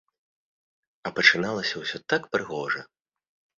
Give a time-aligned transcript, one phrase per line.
[1.09, 2.81] А пачыналася ўсё так прыгожа.